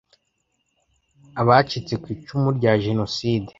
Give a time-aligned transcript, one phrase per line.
[1.41, 3.49] Abacitse ku icumu rya jenoside